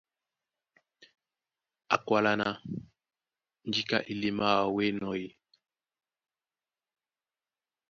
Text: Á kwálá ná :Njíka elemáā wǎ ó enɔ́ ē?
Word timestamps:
Á 1.95 1.99
kwálá 2.05 2.33
ná 2.41 2.49
:Njíka 3.67 3.97
elemáā 4.11 4.61
wǎ 4.73 4.79
ó 4.79 4.79
enɔ́ 4.89 5.13
ē? 5.23 5.27